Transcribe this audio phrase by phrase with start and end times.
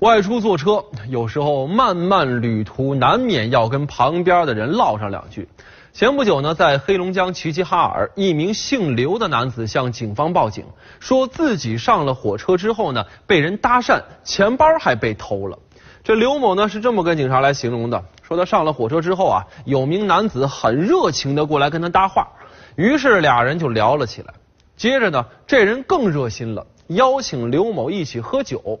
[0.00, 5.48] 外出坐车，有时候漫漫旅途难免要跟旁边的人唠上两句。
[5.94, 10.66] 前不久呢，在黑龙江齐齐哈尔，一名姓刘的男子向警方报警，
[11.00, 15.58] 说自己上了火车之后呢，被人搭讪，钱包还被偷了。
[16.04, 22.28] 这刘某呢是这么跟警察来形容的：说他上了火车之后啊，有名男子很热情的过来跟他搭话，
[22.76, 24.34] 于是俩人就聊了起来。
[24.76, 28.78] 接着呢，这人更热心了，邀请刘某一起喝酒。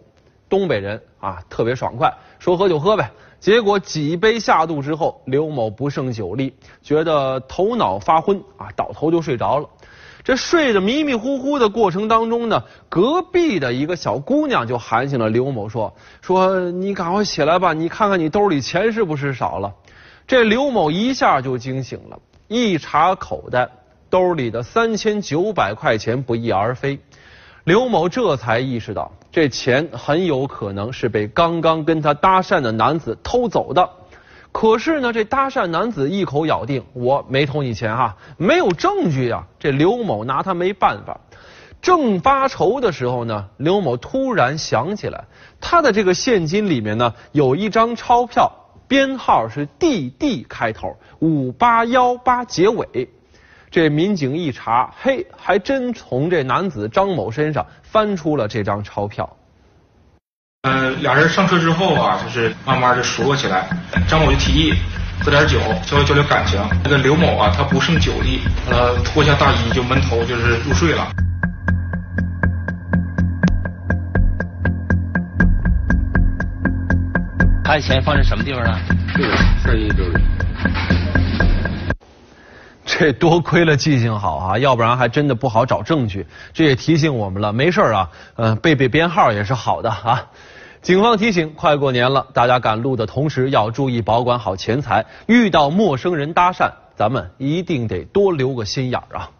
[0.48, 3.10] 东北人啊，特别爽快，说喝就喝呗。
[3.38, 9.68] 结果几杯下肚之后，刘某不胜酒力，觉得头脑发昏啊，倒头就睡着了。
[10.24, 19.72] 这睡得迷迷糊糊的过程当中呢，隔壁的一个小姑娘就喊醒了刘某，说：“说你赶快起来吧，你看看你兜里钱是不是少了？”
[20.26, 22.18] 这刘某一下就惊醒了，
[22.48, 23.68] 一查口袋，
[24.10, 26.98] 兜里的三千九百块钱不翼而飞。
[27.66, 33.90] 刘某这才意识到，这钱很有可能是被刚刚跟他搭讪的男子偷走的。
[34.52, 39.48] 可是呢，这搭讪男子一口咬定我没偷你钱哈，没有证据呀。
[39.58, 41.18] 这刘某拿他没办法。
[41.82, 45.24] 正发愁的时候呢，刘某突然想起来，
[45.60, 48.52] 他的这个现金里面呢有一张钞票，
[48.86, 53.10] 编号是 DD 开头，五八幺八结尾。
[53.70, 59.36] 这民警一查，嘿，还真从这男子张某身上翻出了这张钞票。
[60.62, 63.68] 呃，俩人上车之后啊，就是慢慢的熟络起来。
[64.08, 64.72] 张某就提议
[65.22, 66.60] 喝点酒，交流交流感情。
[66.82, 71.06] 那个刘某啊，他不胜酒力，呃，脱下大衣就闷头就是入睡了。
[77.62, 78.78] 他的钱放在什么地方呢？
[79.14, 80.95] 这个在衣兜里。
[82.98, 86.26] 这多亏了记性好啊， 要不然还真的不好找证据。
[86.54, 90.26] 这也提醒我们了，没事啊，嗯，背背编号也是好的啊。
[90.80, 95.04] 警方提醒，快过年了，大家赶路的同时要注意保管好钱财。
[95.26, 99.30] 遇到陌生人搭讪，咱们一定得多留个心眼儿啊。